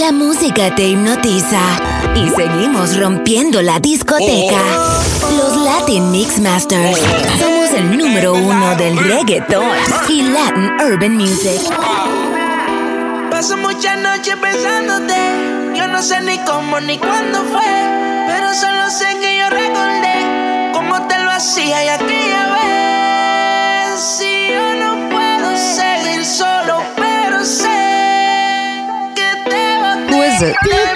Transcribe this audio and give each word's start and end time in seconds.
La 0.00 0.12
música 0.12 0.74
te 0.74 0.88
hipnotiza 0.88 1.60
y 2.14 2.28
seguimos 2.28 2.98
rompiendo 2.98 3.62
la 3.62 3.80
discoteca. 3.80 4.60
Los 5.36 5.56
Latin 5.56 6.10
Mix 6.10 6.38
Masters. 6.38 6.98
Somos 7.38 7.70
el 7.70 7.96
número 7.96 8.34
uno 8.34 8.76
del 8.76 8.98
reggaeton 8.98 9.64
y 10.08 10.22
Latin 10.22 10.70
Urban 10.86 11.16
Music. 11.16 11.60
Paso 13.30 13.56
muchas 13.56 13.98
noches 13.98 14.36
pensándote. 14.36 15.14
Yo 15.74 15.88
no 15.88 16.02
sé 16.02 16.20
ni 16.20 16.38
cómo 16.40 16.78
ni 16.80 16.98
cuándo 16.98 17.42
fue. 17.44 17.64
Pero 18.26 18.54
solo 18.54 18.90
sé 18.90 19.06
que 19.20 19.38
yo 19.38 19.48
recordé 19.48 20.72
cómo 20.74 21.06
te 21.06 21.18
lo 21.18 21.30
hacía 21.30 21.84
y 21.84 21.88
aquella 21.88 22.52
vez. 22.52 24.00
Si 24.00 24.48
yo 24.50 24.74
no 24.74 25.08
puedo 25.08 25.56
seguir 25.56 26.24
solo. 26.24 26.55
visit. 30.38 30.95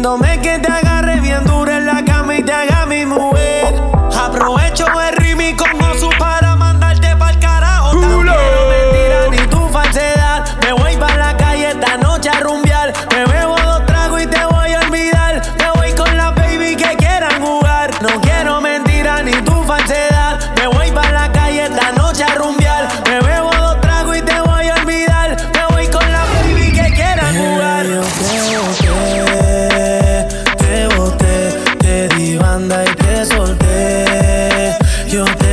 Cuando 0.00 0.16
me 0.16 0.37
you're 35.10 35.47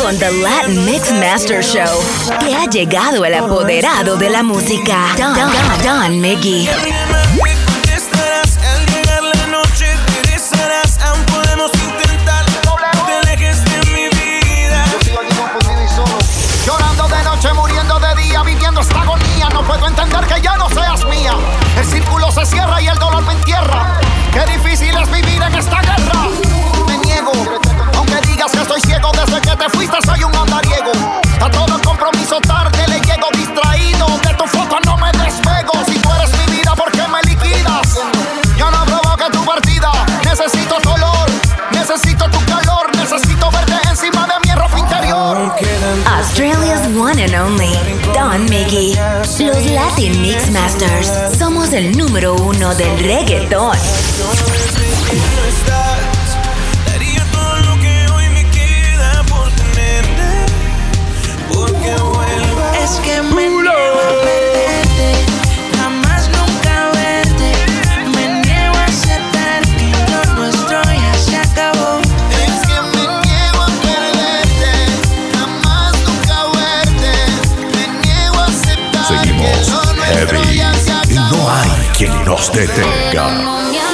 con 0.00 0.18
The 0.18 0.30
Latin 0.32 0.84
Mix 0.84 1.12
Master 1.12 1.62
Show, 1.62 2.02
que 2.40 2.54
ha 2.54 2.66
llegado 2.66 3.24
el 3.24 3.34
apoderado 3.34 4.16
de 4.16 4.30
la 4.30 4.42
música, 4.42 5.14
Don, 5.16 5.34
Don, 5.34 5.50
Don, 5.82 6.20
Don 6.22 7.19
el 51.80 51.96
número 51.96 52.34
uno 52.34 52.74
del 52.74 52.98
reggaetón. 52.98 53.74
Los 82.40 82.50
de 82.52 82.66
Tenga. 82.68 83.89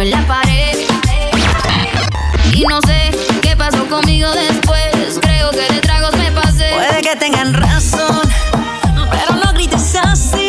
mano 0.00 0.02
en 0.02 0.10
la 0.10 0.26
pared. 0.26 0.78
Y 2.52 2.64
no 2.64 2.80
sé 2.82 3.10
qué 3.42 3.56
pasó 3.56 3.86
conmigo 3.88 4.30
después. 4.32 5.18
Creo 5.20 5.50
que 5.50 5.72
de 5.72 5.80
tragos 5.80 6.16
me 6.16 6.30
pasé. 6.32 6.70
Puede 6.74 7.02
que 7.02 7.16
tengan 7.16 7.54
razón, 7.54 8.22
pero 9.10 9.36
no 9.44 9.52
grites 9.52 9.96
así. 9.96 10.48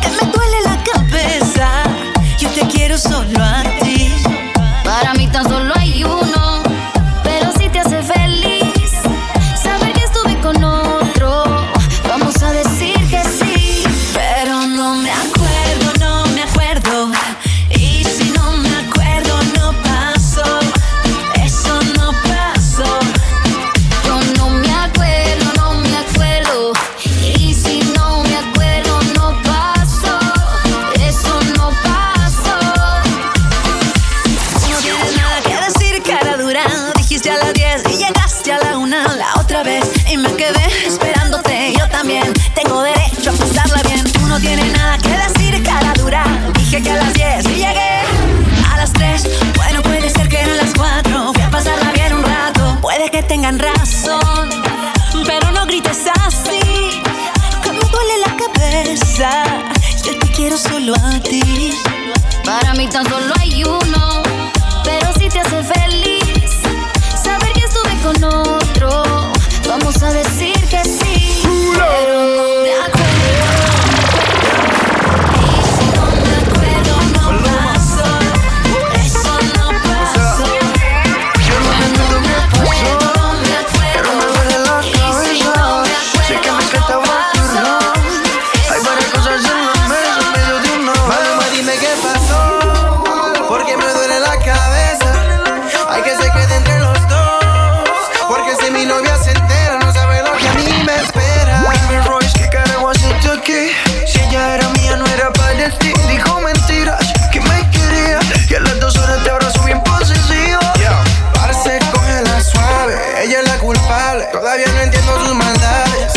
Que 0.00 0.08
me 0.08 0.32
duele 0.32 0.56
la 0.64 0.78
cabeza. 0.84 1.84
Yo 2.38 2.48
te 2.50 2.66
quiero 2.66 2.98
solo 2.98 3.42
a 3.42 3.61
mí 62.82 62.88
tan 62.88 63.04
solo. 63.04 63.41
sale. 114.12 114.24
Todavía 114.32 114.66
no 114.74 114.80
entiendo 114.80 115.24
sus 115.24 115.34
maldades. 115.34 116.12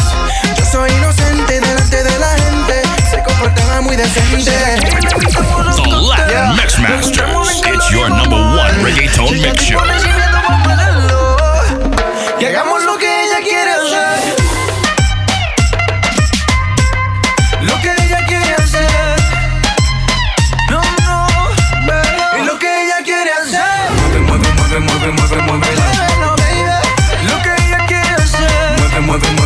Yo 0.58 0.66
soy 0.66 0.92
inocente 0.92 1.60
delante 1.60 2.04
de 2.04 2.20
la 2.20 2.30
gente. 2.38 2.82
Se 3.10 3.24
comportaba 3.24 3.82
muy 3.82 3.96
decente. 3.96 4.52
The 4.52 5.92
Latin 5.92 6.56
Mix 6.56 6.80
Masters. 6.80 7.62
It's 7.66 7.90
your 7.92 8.10
number 8.10 8.38
one 8.38 8.84
reggaeton 8.84 9.32
mix 9.42 9.64
show. 9.64 9.82
Y 12.40 12.46
hagamos 12.46 12.84
lo 12.84 12.98
que 12.98 13.06
ella 13.06 13.40
quiere. 13.44 13.75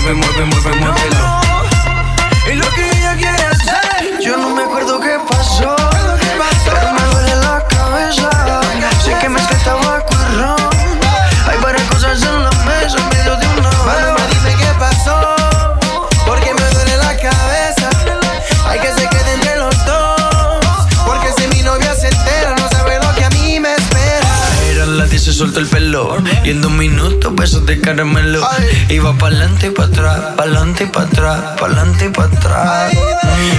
mueve. 0.01 0.99
Y 2.51 2.55
lo 2.55 2.69
que 2.71 2.89
ella 2.97 3.15
quiere 3.15 3.43
hacer, 3.45 4.19
yo 4.21 4.37
no 4.37 4.49
me 4.55 4.63
acuerdo 4.63 4.99
qué 4.99 5.17
pasó. 5.29 5.75
Pero 6.65 6.93
me 6.93 7.01
duele 7.13 7.35
la 7.35 7.63
cabeza. 7.67 8.29
Sé 9.03 9.15
que 9.19 9.29
me 9.29 9.39
estaba 9.39 10.03
ron 10.37 10.57
Hay 11.47 11.57
varias 11.61 11.83
cosas 11.89 12.21
en 12.23 12.43
la 12.43 12.51
mesa, 12.65 12.97
en 12.97 13.09
medio 13.09 13.35
de 13.35 13.47
una 13.59 13.69
hora. 13.69 14.15
me 14.17 14.27
dice 14.27 14.57
qué 14.57 14.73
pasó, 14.79 15.37
porque 16.25 16.53
me 16.53 16.69
duele 16.75 16.97
la 16.97 17.15
cabeza. 17.17 17.89
Hay 18.67 18.79
que 18.79 18.91
se 18.93 19.07
quede 19.09 19.33
entre 19.33 19.57
los 19.57 19.85
dos, 19.85 20.87
porque 21.05 21.29
si 21.37 21.47
mi 21.55 21.61
novia 21.63 21.93
se 21.93 22.07
entera, 22.07 22.55
no 22.57 22.69
sabe 22.69 22.99
lo 23.03 23.13
que 23.15 23.25
a 23.25 23.29
mí 23.31 23.59
me 23.59 23.73
espera. 23.75 24.27
Era 24.71 24.85
la 24.85 25.05
10 25.05 25.23
se 25.23 25.33
suelta 25.33 25.59
el 25.59 25.67
pelo, 25.67 26.17
y 26.43 26.51
en 26.51 26.61
dos 26.61 26.71
minutos 26.71 27.35
besos 27.35 27.65
de 27.65 27.79
caramelo. 27.79 28.41
Y 28.89 28.97
va 28.97 29.13
pa'lante 29.13 29.67
y 29.67 29.69
pa' 29.69 29.83
atrás, 29.83 30.19
pa'lante 30.35 30.85
y 30.85 30.87
pa' 30.87 31.03
atrás, 31.03 31.39
pa'lante 31.59 32.05
y 32.05 32.09
pa' 32.09 32.23
atrás. 32.23 32.91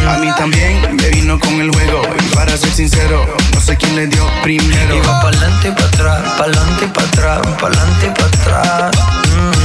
A 0.08 0.18
mí 0.18 0.28
también 0.36 0.96
me 0.96 1.08
vino 1.10 1.38
con 1.38 1.60
el 1.60 1.70
juego. 1.70 2.02
Y 2.18 2.34
para 2.34 2.56
ser 2.56 2.72
sincero, 2.72 3.24
no 3.54 3.60
sé 3.60 3.76
quién 3.76 3.94
le 3.94 4.08
dio 4.08 4.26
primero. 4.42 4.96
Y 4.96 5.00
va 5.00 5.20
pa'lante 5.20 5.68
y 5.68 5.70
pa' 5.70 5.84
atrás, 5.84 6.20
pa'lante 6.36 6.84
y 6.84 6.88
pa' 6.88 7.02
atrás, 7.02 7.46
pa'lante 7.60 8.06
y 8.06 8.10
pa' 8.10 8.24
atrás. 8.24 8.96
Mm. 9.36 9.59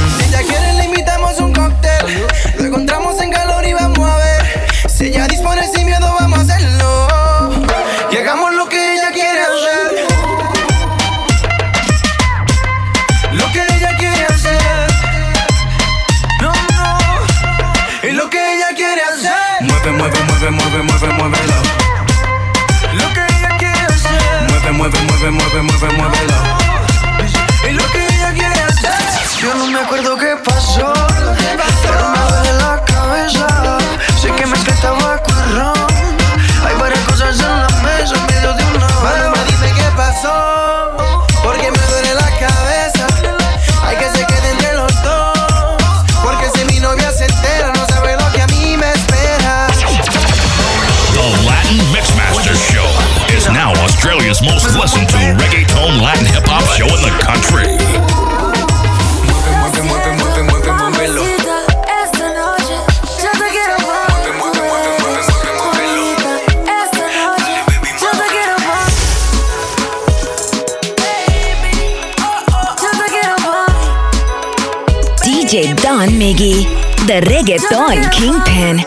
de 77.06 77.20
reggaetón 77.20 78.00
Kingpin. 78.10 78.84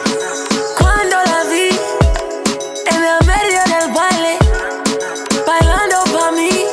Cuando 0.77 1.15
la 1.25 1.43
vi 1.49 1.69
en 2.85 3.03
el 3.03 3.25
medio 3.25 3.61
del 3.65 3.93
baile, 3.93 4.37
bailando 5.47 6.03
pa' 6.11 6.31
mí, 6.31 6.65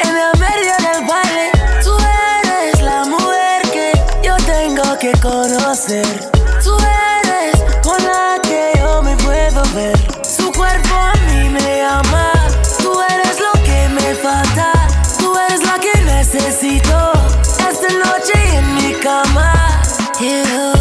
en 0.00 0.16
el 0.16 0.38
medio 0.38 0.74
del 0.86 1.06
baile, 1.06 1.50
tú 1.82 1.96
eres 2.44 2.82
la 2.82 3.04
mujer 3.04 3.62
que 3.72 3.92
yo 4.22 4.36
tengo 4.44 4.98
que 4.98 5.12
conocer. 5.20 6.30
Tú 6.62 6.76
eres 7.24 7.62
con 7.82 8.04
la 8.04 8.38
que 8.42 8.72
yo 8.78 9.02
me 9.02 9.16
puedo 9.16 9.62
ver. 9.74 9.96
Su 10.22 10.52
cuerpo 10.52 10.94
a 10.94 11.14
mí 11.30 11.48
me 11.48 11.82
ama, 11.82 12.30
tú 12.82 13.00
eres 13.00 13.38
lo 13.40 13.52
que 13.64 13.88
me 13.88 14.14
falta, 14.16 14.72
tú 15.18 15.34
eres 15.38 15.64
la 15.64 15.78
que 15.78 15.98
necesito. 16.02 17.12
Esta 17.70 17.88
noche 18.04 18.34
en 18.54 18.74
mi 18.74 18.92
cama. 19.00 19.71
you 20.22 20.71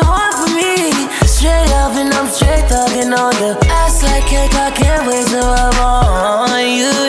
you 0.00 0.08
want 0.08 0.34
from 0.34 0.56
me? 0.56 0.90
Straight 1.26 1.70
up 1.82 1.92
and 1.96 2.12
I'm 2.14 2.28
straight 2.28 2.64
thugging 2.64 3.12
on 3.16 3.34
the 3.40 3.58
ass 3.68 4.02
like 4.02 4.26
cake. 4.26 4.54
I 4.54 4.70
can't 4.70 5.06
wait 5.06 5.26
to 5.28 5.40
rub 5.40 5.74
on 5.76 6.66
you. 6.66 6.99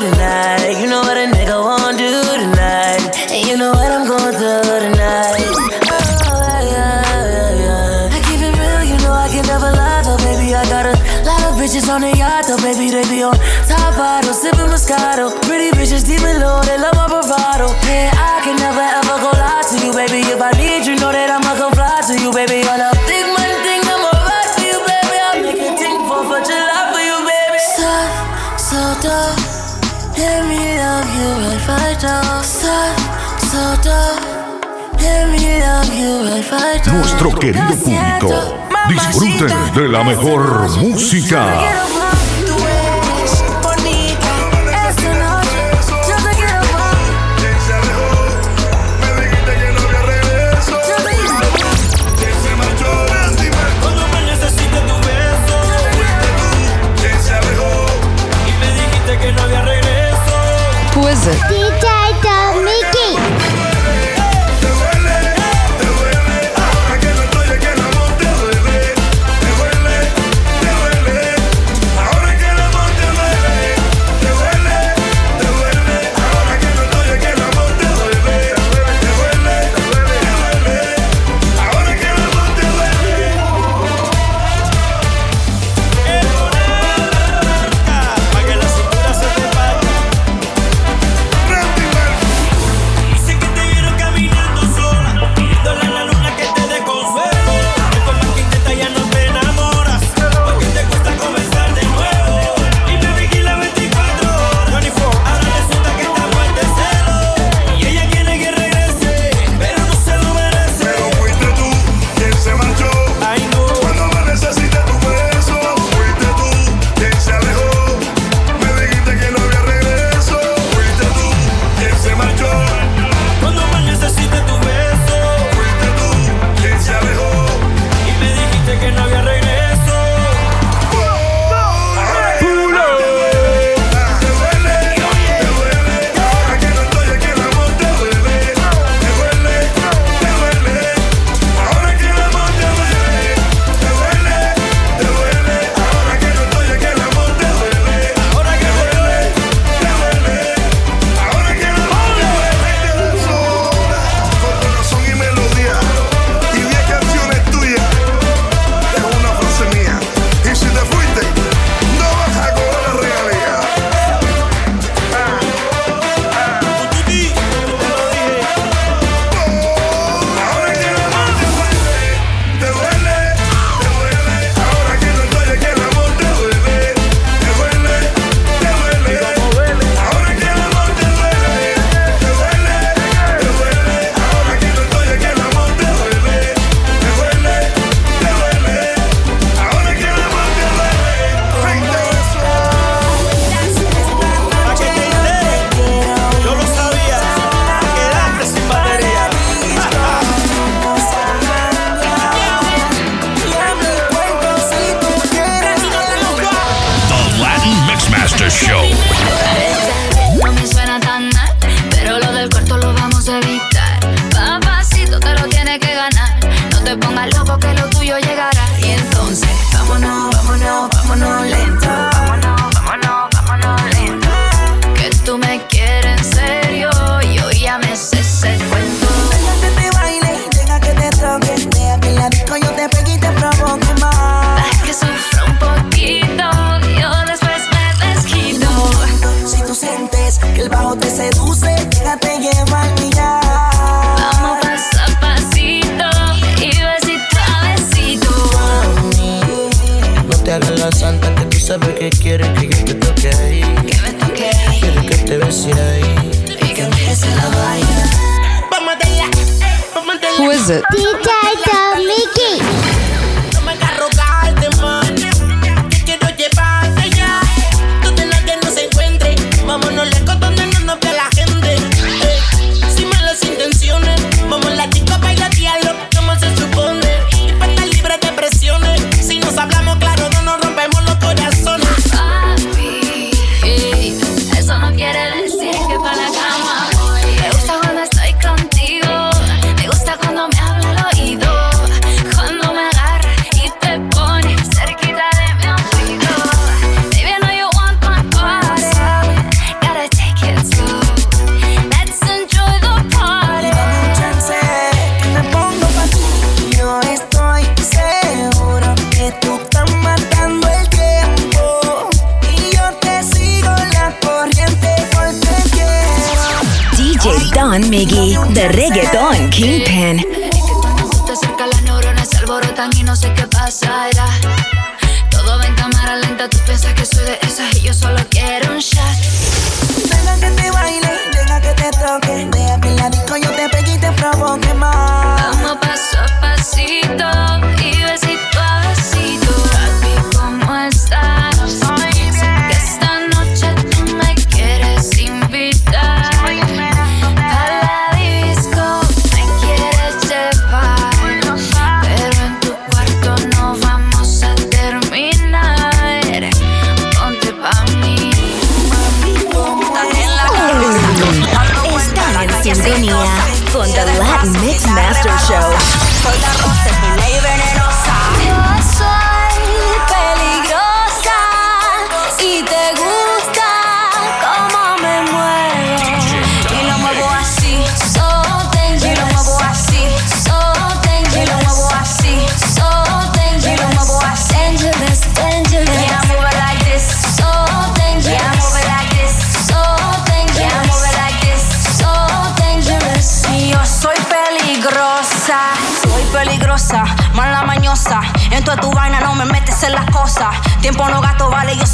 Nuestro 36.91 37.31
querido 37.39 37.75
público, 37.75 38.57
disfruten 38.89 39.73
de 39.73 39.87
la 39.87 40.03
mejor 40.03 40.69
música. 40.77 41.47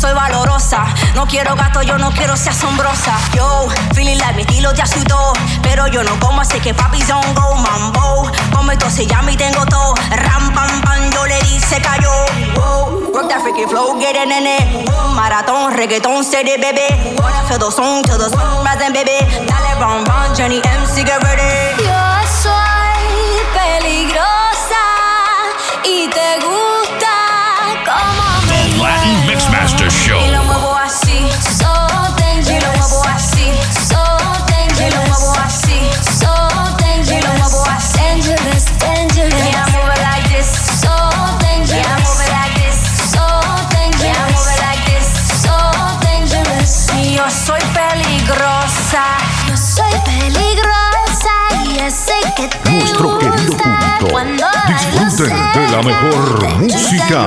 soy 0.08 0.16
valorosa. 0.16 0.86
No 1.16 1.26
quiero 1.26 1.56
gato, 1.56 1.82
yo 1.82 1.98
no 1.98 2.12
quiero 2.12 2.38
ser 2.38 2.54
asombrosa. 2.54 3.18
Yo, 3.36 3.68
feeling 3.94 4.18
like 4.18 4.36
mi 4.36 4.42
estilo 4.44 4.74
te 4.74 4.82
asustó. 4.82 5.34
Pero 5.62 5.88
yo 5.88 6.04
no 6.04 6.18
como, 6.20 6.42
así 6.42 6.60
que 6.60 6.74
papi 6.74 7.02
don't 7.04 7.38
go 7.38 7.56
mambo. 7.56 8.32
Come 8.54 8.74
esto, 8.74 8.90
se 8.90 9.06
llama 9.06 9.32
y 9.32 9.38
tengo 9.38 9.66
todo. 9.66 9.96
Ram, 10.12 10.54
pam, 10.54 10.82
pam, 10.82 11.12
yo 11.12 11.26
le 11.26 11.40
dice 11.44 11.82
cayó. 11.82 12.12
Whoa, 12.56 13.12
work 13.14 13.28
that 13.30 13.42
freaky 13.42 13.66
flow, 13.66 14.00
get 14.00 14.16
it, 14.16 14.28
nene. 14.28 14.86
Maratón, 15.14 15.74
reggaetón, 15.74 16.24
serie, 16.24 16.58
bebé. 16.58 17.16
Wanna 17.20 17.44
feel 17.44 17.60
the 17.60 17.72
song 17.72 18.04
till 18.04 18.18
the 18.18 18.30
sunrise 18.30 18.82
and 18.82 18.94
baby. 18.94 19.20
Dale, 19.46 19.80
rum, 19.80 20.06
rum, 20.06 20.36
Johnny 20.36 20.62
M, 20.64 21.06
get 21.06 21.22
ready. 21.24 21.97
Soy 49.78 49.94
peligrosa 50.06 51.36
y 51.66 51.80
así 51.80 52.20
que 52.36 52.48
te 52.48 52.72
Nuestro 52.72 53.10
gusta 53.12 53.20
querido 53.20 53.58
público, 53.58 54.08
cuando 54.12 54.48
disfruten 54.98 55.54
de 55.54 55.70
la 55.70 55.82
mejor 55.84 56.50
música. 56.58 57.26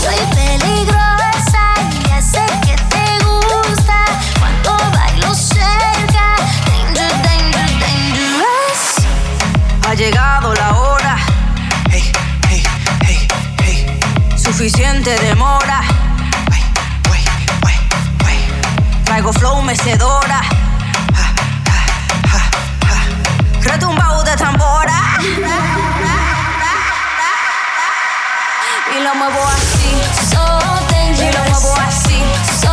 Soy 0.00 0.20
peligrosa 0.34 1.64
y 1.92 2.12
así 2.12 2.46
que 2.62 2.74
te 2.88 3.04
gusta 3.26 3.98
cuando 4.38 4.70
bailo 4.96 5.34
cerca. 5.34 6.36
Dangerous. 7.22 8.82
Ha 9.86 9.94
llegado 9.94 10.54
la 10.54 10.78
hora. 10.78 11.16
Hey, 11.90 12.10
hey, 12.48 12.62
hey, 13.02 13.28
hey. 13.58 14.00
Suficiente 14.34 15.14
demora. 15.18 15.82
Traigo 19.04 19.32
flow 19.34 19.60
mecedora 19.60 20.40
de 24.30 24.36
tambora. 24.36 25.18
Y 28.96 29.02
lo 29.02 29.14
muevo 29.14 29.46
así, 29.46 30.02
y 31.22 31.32
lo 31.32 31.42
muevo 31.44 31.74
así. 31.86 32.69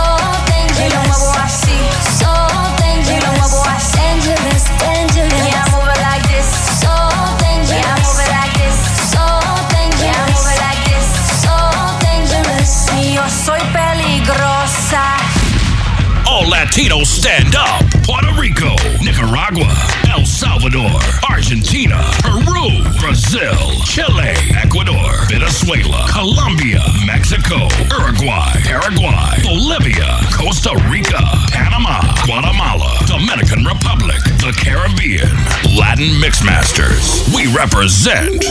Brazil, 23.29 23.71
Chile, 23.83 24.33
Ecuador, 24.55 25.27
Venezuela, 25.27 26.07
Colombia, 26.09 26.79
Mexico, 27.05 27.67
Uruguay, 27.91 28.53
Paraguay, 28.63 29.35
Bolivia, 29.43 30.19
Costa 30.31 30.71
Rica, 30.89 31.19
Panama, 31.51 31.99
Guatemala, 32.25 33.03
Dominican 33.05 33.65
Republic, 33.65 34.23
the 34.39 34.55
Caribbean, 34.55 35.27
Latin 35.75 36.15
Mixmasters. 36.23 37.27
We 37.35 37.53
represent 37.53 38.45